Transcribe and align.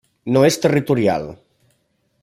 No 0.35 0.41
és 0.47 0.57
territorial. 0.63 1.29